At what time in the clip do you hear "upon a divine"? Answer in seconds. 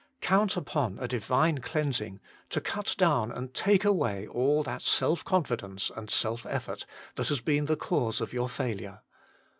0.57-1.59